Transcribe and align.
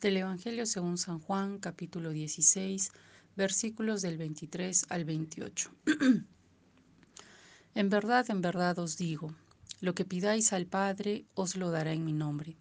Del 0.00 0.16
Evangelio 0.18 0.64
según 0.64 0.96
San 0.96 1.18
Juan, 1.18 1.58
capítulo 1.58 2.10
16, 2.12 2.92
versículos 3.34 4.00
del 4.00 4.16
23 4.16 4.86
al 4.90 5.04
28. 5.04 5.72
en 7.74 7.88
verdad, 7.88 8.30
en 8.30 8.40
verdad 8.40 8.78
os 8.78 8.96
digo, 8.96 9.34
lo 9.80 9.96
que 9.96 10.04
pidáis 10.04 10.52
al 10.52 10.66
Padre 10.66 11.24
os 11.34 11.56
lo 11.56 11.72
dará 11.72 11.92
en 11.92 12.04
mi 12.04 12.12
nombre. 12.12 12.56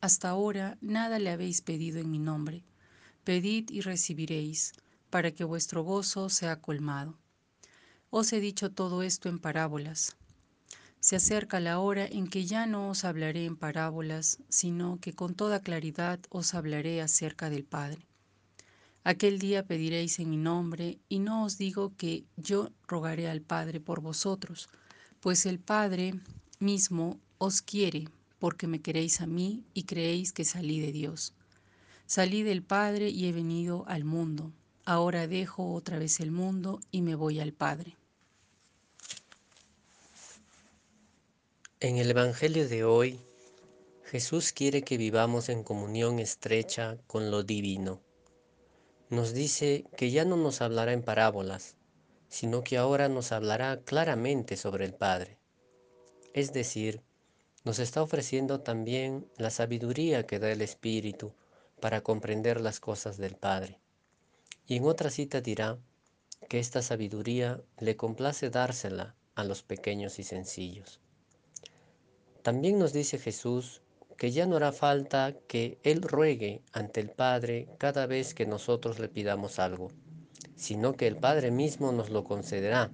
Hasta 0.00 0.30
ahora 0.30 0.78
nada 0.80 1.18
le 1.18 1.28
habéis 1.28 1.60
pedido 1.60 2.00
en 2.00 2.10
mi 2.10 2.18
nombre. 2.18 2.64
Pedid 3.22 3.68
y 3.68 3.82
recibiréis, 3.82 4.72
para 5.10 5.30
que 5.30 5.44
vuestro 5.44 5.82
gozo 5.82 6.30
sea 6.30 6.62
colmado. 6.62 7.18
Os 8.08 8.32
he 8.32 8.40
dicho 8.40 8.72
todo 8.72 9.02
esto 9.02 9.28
en 9.28 9.40
parábolas 9.40 10.16
se 11.00 11.16
acerca 11.16 11.60
la 11.60 11.78
hora 11.78 12.06
en 12.06 12.26
que 12.26 12.44
ya 12.44 12.66
no 12.66 12.90
os 12.90 13.04
hablaré 13.04 13.44
en 13.44 13.56
parábolas, 13.56 14.38
sino 14.48 14.98
que 15.00 15.12
con 15.12 15.34
toda 15.34 15.60
claridad 15.60 16.18
os 16.30 16.54
hablaré 16.54 17.00
acerca 17.00 17.50
del 17.50 17.64
Padre. 17.64 18.06
Aquel 19.04 19.38
día 19.38 19.64
pediréis 19.64 20.18
en 20.18 20.30
mi 20.30 20.36
nombre, 20.36 20.98
y 21.08 21.20
no 21.20 21.44
os 21.44 21.56
digo 21.56 21.92
que 21.96 22.24
yo 22.36 22.70
rogaré 22.86 23.28
al 23.28 23.40
Padre 23.40 23.80
por 23.80 24.00
vosotros, 24.00 24.68
pues 25.20 25.46
el 25.46 25.58
Padre 25.58 26.14
mismo 26.58 27.18
os 27.38 27.62
quiere, 27.62 28.08
porque 28.38 28.66
me 28.66 28.80
queréis 28.80 29.20
a 29.20 29.26
mí 29.26 29.64
y 29.74 29.84
creéis 29.84 30.32
que 30.32 30.44
salí 30.44 30.80
de 30.80 30.92
Dios. 30.92 31.32
Salí 32.06 32.42
del 32.42 32.62
Padre 32.62 33.10
y 33.10 33.26
he 33.26 33.32
venido 33.32 33.84
al 33.88 34.04
mundo. 34.04 34.52
Ahora 34.84 35.26
dejo 35.26 35.74
otra 35.74 35.98
vez 35.98 36.20
el 36.20 36.30
mundo 36.30 36.80
y 36.90 37.02
me 37.02 37.14
voy 37.14 37.40
al 37.40 37.52
Padre. 37.52 37.96
En 41.80 41.96
el 41.96 42.10
Evangelio 42.10 42.68
de 42.68 42.82
hoy, 42.82 43.20
Jesús 44.02 44.50
quiere 44.50 44.82
que 44.82 44.96
vivamos 44.96 45.48
en 45.48 45.62
comunión 45.62 46.18
estrecha 46.18 46.98
con 47.06 47.30
lo 47.30 47.44
divino. 47.44 48.00
Nos 49.10 49.32
dice 49.32 49.84
que 49.96 50.10
ya 50.10 50.24
no 50.24 50.36
nos 50.36 50.60
hablará 50.60 50.92
en 50.92 51.04
parábolas, 51.04 51.76
sino 52.28 52.64
que 52.64 52.78
ahora 52.78 53.08
nos 53.08 53.30
hablará 53.30 53.80
claramente 53.84 54.56
sobre 54.56 54.86
el 54.86 54.92
Padre. 54.92 55.38
Es 56.34 56.52
decir, 56.52 57.00
nos 57.62 57.78
está 57.78 58.02
ofreciendo 58.02 58.58
también 58.58 59.30
la 59.36 59.50
sabiduría 59.50 60.26
que 60.26 60.40
da 60.40 60.50
el 60.50 60.62
Espíritu 60.62 61.32
para 61.80 62.00
comprender 62.00 62.60
las 62.60 62.80
cosas 62.80 63.18
del 63.18 63.36
Padre. 63.36 63.78
Y 64.66 64.78
en 64.78 64.84
otra 64.84 65.10
cita 65.10 65.40
dirá 65.40 65.78
que 66.48 66.58
esta 66.58 66.82
sabiduría 66.82 67.62
le 67.78 67.94
complace 67.94 68.50
dársela 68.50 69.14
a 69.36 69.44
los 69.44 69.62
pequeños 69.62 70.18
y 70.18 70.24
sencillos. 70.24 70.98
También 72.48 72.78
nos 72.78 72.94
dice 72.94 73.18
Jesús 73.18 73.82
que 74.16 74.30
ya 74.30 74.46
no 74.46 74.56
hará 74.56 74.72
falta 74.72 75.34
que 75.48 75.78
Él 75.82 76.00
ruegue 76.00 76.62
ante 76.72 76.98
el 76.98 77.10
Padre 77.10 77.68
cada 77.76 78.06
vez 78.06 78.32
que 78.32 78.46
nosotros 78.46 78.98
le 78.98 79.10
pidamos 79.10 79.58
algo, 79.58 79.90
sino 80.56 80.94
que 80.94 81.06
el 81.06 81.18
Padre 81.18 81.50
mismo 81.50 81.92
nos 81.92 82.08
lo 82.08 82.24
concederá, 82.24 82.90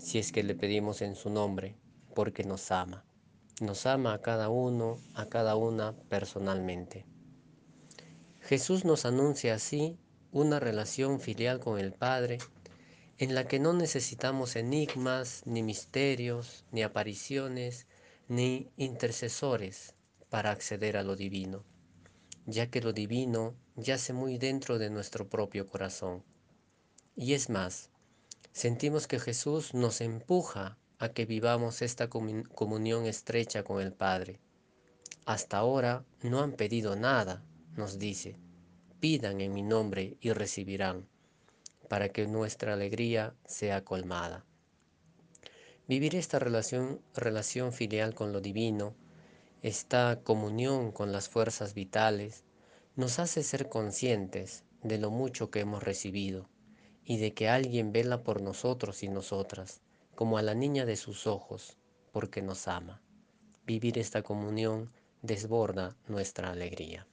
si 0.00 0.18
es 0.18 0.32
que 0.32 0.42
le 0.42 0.56
pedimos 0.56 1.00
en 1.00 1.14
su 1.14 1.30
nombre, 1.30 1.76
porque 2.12 2.42
nos 2.42 2.72
ama. 2.72 3.04
Nos 3.60 3.86
ama 3.86 4.14
a 4.14 4.20
cada 4.20 4.48
uno, 4.48 4.96
a 5.14 5.26
cada 5.26 5.54
una 5.54 5.94
personalmente. 6.08 7.06
Jesús 8.40 8.84
nos 8.84 9.06
anuncia 9.06 9.54
así 9.54 9.96
una 10.32 10.58
relación 10.58 11.20
filial 11.20 11.60
con 11.60 11.78
el 11.78 11.92
Padre 11.92 12.38
en 13.18 13.36
la 13.36 13.46
que 13.46 13.60
no 13.60 13.74
necesitamos 13.74 14.56
enigmas, 14.56 15.42
ni 15.46 15.62
misterios, 15.62 16.64
ni 16.72 16.82
apariciones, 16.82 17.86
ni 18.28 18.70
intercesores 18.76 19.94
para 20.28 20.50
acceder 20.50 20.96
a 20.96 21.02
lo 21.02 21.16
divino, 21.16 21.64
ya 22.46 22.70
que 22.70 22.80
lo 22.80 22.92
divino 22.92 23.54
yace 23.76 24.12
muy 24.12 24.38
dentro 24.38 24.78
de 24.78 24.90
nuestro 24.90 25.28
propio 25.28 25.66
corazón. 25.66 26.24
Y 27.14 27.34
es 27.34 27.50
más, 27.50 27.90
sentimos 28.52 29.06
que 29.06 29.20
Jesús 29.20 29.74
nos 29.74 30.00
empuja 30.00 30.78
a 30.98 31.08
que 31.10 31.26
vivamos 31.26 31.82
esta 31.82 32.08
comunión 32.08 33.06
estrecha 33.06 33.64
con 33.64 33.82
el 33.82 33.92
Padre. 33.92 34.40
Hasta 35.26 35.58
ahora 35.58 36.04
no 36.22 36.40
han 36.40 36.52
pedido 36.52 36.96
nada, 36.96 37.44
nos 37.76 37.98
dice. 37.98 38.36
Pidan 39.00 39.40
en 39.40 39.52
mi 39.52 39.62
nombre 39.62 40.16
y 40.20 40.32
recibirán, 40.32 41.08
para 41.88 42.10
que 42.10 42.26
nuestra 42.26 42.74
alegría 42.74 43.34
sea 43.44 43.84
colmada. 43.84 44.46
Vivir 45.92 46.16
esta 46.16 46.38
relación, 46.38 47.02
relación 47.14 47.70
filial 47.70 48.14
con 48.14 48.32
lo 48.32 48.40
divino, 48.40 48.94
esta 49.60 50.20
comunión 50.24 50.90
con 50.90 51.12
las 51.12 51.28
fuerzas 51.28 51.74
vitales, 51.74 52.44
nos 52.96 53.18
hace 53.18 53.42
ser 53.42 53.68
conscientes 53.68 54.64
de 54.82 54.96
lo 54.96 55.10
mucho 55.10 55.50
que 55.50 55.60
hemos 55.60 55.82
recibido 55.82 56.48
y 57.04 57.18
de 57.18 57.34
que 57.34 57.50
alguien 57.50 57.92
vela 57.92 58.22
por 58.22 58.40
nosotros 58.40 59.02
y 59.02 59.08
nosotras, 59.08 59.82
como 60.14 60.38
a 60.38 60.42
la 60.42 60.54
niña 60.54 60.86
de 60.86 60.96
sus 60.96 61.26
ojos, 61.26 61.76
porque 62.10 62.40
nos 62.40 62.68
ama. 62.68 63.02
Vivir 63.66 63.98
esta 63.98 64.22
comunión 64.22 64.90
desborda 65.20 65.94
nuestra 66.08 66.52
alegría. 66.52 67.06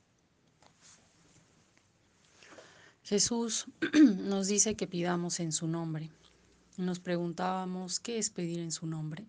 Jesús 3.04 3.66
nos 4.20 4.48
dice 4.48 4.76
que 4.76 4.88
pidamos 4.88 5.42
en 5.42 5.52
su 5.52 5.68
nombre. 5.68 6.12
Nos 6.80 7.02
preguntábamos 7.02 8.00
qué 8.00 8.20
es 8.20 8.30
pedir 8.30 8.60
en 8.60 8.72
su 8.72 8.88
nombre. 8.88 9.26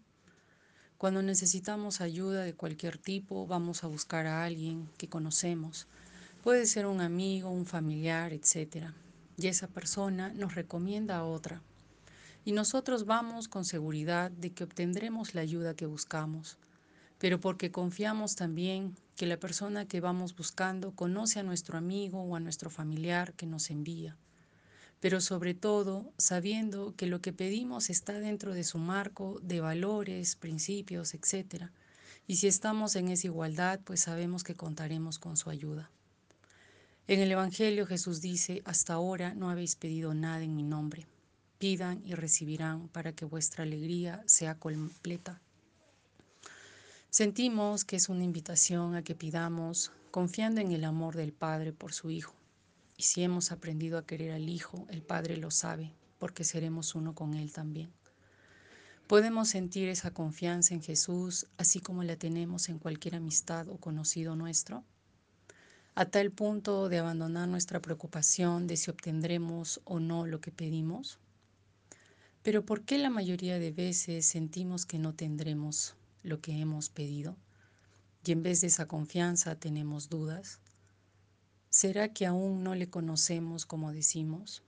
Cuando 0.98 1.20
necesitamos 1.20 2.00
ayuda 2.00 2.44
de 2.44 2.54
cualquier 2.54 2.96
tipo, 2.96 3.44
vamos 3.44 3.82
a 3.82 3.88
buscar 3.88 4.28
a 4.28 4.44
alguien 4.44 4.88
que 4.96 5.08
conocemos. 5.08 5.88
Puede 6.44 6.64
ser 6.64 6.86
un 6.86 7.00
amigo, 7.00 7.50
un 7.50 7.66
familiar, 7.66 8.32
etc. 8.32 8.92
Y 9.36 9.48
esa 9.48 9.66
persona 9.66 10.32
nos 10.32 10.54
recomienda 10.54 11.16
a 11.16 11.24
otra. 11.24 11.60
Y 12.44 12.52
nosotros 12.52 13.04
vamos 13.04 13.48
con 13.48 13.64
seguridad 13.64 14.30
de 14.30 14.52
que 14.52 14.62
obtendremos 14.62 15.34
la 15.34 15.40
ayuda 15.40 15.74
que 15.74 15.86
buscamos, 15.86 16.56
pero 17.18 17.40
porque 17.40 17.72
confiamos 17.72 18.36
también 18.36 18.94
que 19.16 19.26
la 19.26 19.40
persona 19.40 19.86
que 19.86 20.00
vamos 20.00 20.36
buscando 20.36 20.92
conoce 20.92 21.40
a 21.40 21.42
nuestro 21.42 21.76
amigo 21.76 22.22
o 22.22 22.36
a 22.36 22.40
nuestro 22.40 22.70
familiar 22.70 23.32
que 23.32 23.46
nos 23.46 23.70
envía 23.70 24.16
pero 25.00 25.22
sobre 25.22 25.54
todo 25.54 26.12
sabiendo 26.18 26.94
que 26.94 27.06
lo 27.06 27.20
que 27.20 27.32
pedimos 27.32 27.88
está 27.88 28.20
dentro 28.20 28.54
de 28.54 28.64
su 28.64 28.78
marco 28.78 29.40
de 29.42 29.60
valores, 29.60 30.36
principios, 30.36 31.14
etc. 31.14 31.70
Y 32.26 32.36
si 32.36 32.46
estamos 32.46 32.94
en 32.96 33.08
esa 33.08 33.26
igualdad, 33.26 33.80
pues 33.82 34.00
sabemos 34.00 34.44
que 34.44 34.54
contaremos 34.54 35.18
con 35.18 35.38
su 35.38 35.48
ayuda. 35.48 35.90
En 37.08 37.18
el 37.20 37.32
Evangelio 37.32 37.86
Jesús 37.86 38.20
dice, 38.20 38.62
hasta 38.66 38.92
ahora 38.92 39.34
no 39.34 39.50
habéis 39.50 39.74
pedido 39.74 40.12
nada 40.14 40.42
en 40.42 40.54
mi 40.54 40.62
nombre. 40.62 41.06
Pidan 41.58 42.02
y 42.04 42.14
recibirán 42.14 42.88
para 42.88 43.12
que 43.12 43.24
vuestra 43.24 43.64
alegría 43.64 44.22
sea 44.26 44.54
completa. 44.54 45.40
Sentimos 47.08 47.84
que 47.84 47.96
es 47.96 48.08
una 48.08 48.22
invitación 48.22 48.94
a 48.94 49.02
que 49.02 49.14
pidamos 49.14 49.92
confiando 50.10 50.60
en 50.60 50.72
el 50.72 50.84
amor 50.84 51.16
del 51.16 51.32
Padre 51.32 51.72
por 51.72 51.92
su 51.92 52.10
Hijo 52.10 52.39
y 53.00 53.02
si 53.02 53.22
hemos 53.22 53.50
aprendido 53.50 53.96
a 53.96 54.04
querer 54.04 54.32
al 54.32 54.50
Hijo, 54.50 54.86
el 54.90 55.00
Padre 55.00 55.38
lo 55.38 55.50
sabe, 55.50 55.90
porque 56.18 56.44
seremos 56.44 56.94
uno 56.94 57.14
con 57.14 57.32
Él 57.32 57.50
también. 57.50 57.90
Podemos 59.06 59.48
sentir 59.48 59.88
esa 59.88 60.10
confianza 60.10 60.74
en 60.74 60.82
Jesús, 60.82 61.46
así 61.56 61.80
como 61.80 62.02
la 62.02 62.16
tenemos 62.16 62.68
en 62.68 62.78
cualquier 62.78 63.14
amistad 63.14 63.70
o 63.70 63.78
conocido 63.78 64.36
nuestro, 64.36 64.84
a 65.94 66.04
tal 66.04 66.30
punto 66.30 66.90
de 66.90 66.98
abandonar 66.98 67.48
nuestra 67.48 67.80
preocupación 67.80 68.66
de 68.66 68.76
si 68.76 68.90
obtendremos 68.90 69.80
o 69.84 69.98
no 69.98 70.26
lo 70.26 70.42
que 70.42 70.52
pedimos. 70.52 71.18
Pero 72.42 72.66
¿por 72.66 72.82
qué 72.82 72.98
la 72.98 73.08
mayoría 73.08 73.58
de 73.58 73.72
veces 73.72 74.26
sentimos 74.26 74.84
que 74.84 74.98
no 74.98 75.14
tendremos 75.14 75.94
lo 76.22 76.42
que 76.42 76.60
hemos 76.60 76.90
pedido? 76.90 77.34
Y 78.26 78.32
en 78.32 78.42
vez 78.42 78.60
de 78.60 78.66
esa 78.66 78.86
confianza 78.86 79.54
tenemos 79.54 80.10
dudas. 80.10 80.60
¿Será 81.72 82.12
que 82.12 82.26
aún 82.26 82.64
no 82.64 82.74
le 82.74 82.90
conocemos 82.90 83.64
como 83.64 83.92
decimos? 83.92 84.64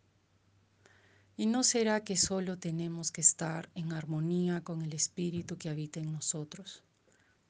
¿Y 1.37 1.47
no 1.47 1.65
será 1.65 2.05
que 2.05 2.17
solo 2.17 2.59
tenemos 2.59 3.11
que 3.11 3.21
estar 3.21 3.69
en 3.75 3.93
armonía 3.93 4.61
con 4.61 4.83
el 4.83 4.93
Espíritu 4.93 5.59
que 5.59 5.69
habita 5.69 5.99
en 5.99 6.13
nosotros? 6.13 6.85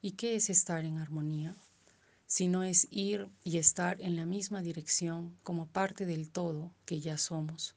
¿Y 0.01 0.13
qué 0.13 0.35
es 0.35 0.49
estar 0.49 0.85
en 0.85 0.97
armonía? 0.97 1.55
Si 2.25 2.47
no 2.47 2.63
es 2.63 2.87
ir 2.89 3.29
y 3.43 3.59
estar 3.59 4.01
en 4.01 4.15
la 4.15 4.25
misma 4.25 4.63
dirección 4.63 5.37
como 5.43 5.67
parte 5.67 6.07
del 6.07 6.31
todo 6.31 6.71
que 6.87 6.99
ya 6.99 7.19
somos. 7.19 7.75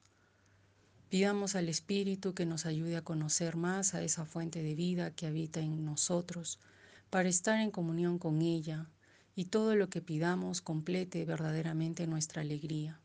Pidamos 1.11 1.57
al 1.57 1.69
Espíritu 1.69 2.33
que 2.33 2.47
nos 2.47 2.65
ayude 2.65 2.97
a 2.97 3.05
conocer 3.05 3.55
más 3.55 3.93
a 3.93 4.03
esa 4.03 4.25
fuente 4.25 4.63
de 4.63 4.75
vida 4.75 5.11
que 5.11 5.27
habita 5.27 5.61
en 5.61 5.85
nosotros, 5.85 6.59
para 7.11 7.29
estar 7.29 7.61
en 7.61 7.71
comunión 7.71 8.19
con 8.19 8.41
ella, 8.41 8.89
y 9.37 9.45
todo 9.45 9.77
lo 9.77 9.89
que 9.91 10.01
pidamos 10.01 10.63
complete 10.63 11.25
verdaderamente 11.27 12.07
nuestra 12.07 12.41
alegría, 12.41 13.01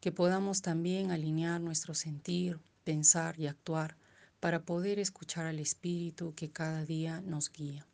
que 0.00 0.12
podamos 0.12 0.62
también 0.62 1.10
alinear 1.10 1.60
nuestro 1.60 1.94
sentir, 1.94 2.60
pensar 2.84 3.38
y 3.38 3.48
actuar 3.48 3.96
para 4.38 4.62
poder 4.62 5.00
escuchar 5.00 5.46
al 5.46 5.58
Espíritu 5.58 6.34
que 6.36 6.50
cada 6.50 6.84
día 6.84 7.20
nos 7.20 7.52
guía. 7.52 7.84